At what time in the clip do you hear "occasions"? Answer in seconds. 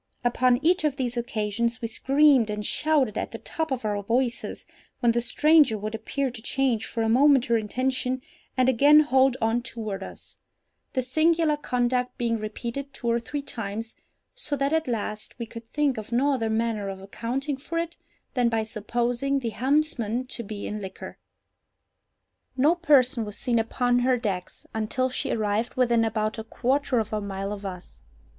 1.15-1.79